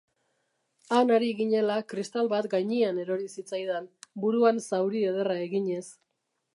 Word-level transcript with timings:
Han 0.95 1.11
ari 1.17 1.27
ginela 1.41 1.75
kristal 1.93 2.31
bat 2.33 2.49
gainian 2.55 3.03
erori 3.05 3.29
zitzaidan, 3.37 3.89
buruan 4.25 4.67
zauri 4.69 5.07
ederra 5.13 5.41
eginez. 5.49 5.89